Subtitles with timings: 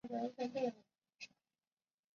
[0.03, 0.73] 未上映未上映